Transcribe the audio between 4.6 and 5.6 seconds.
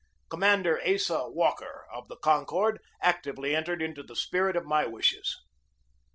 my wishes.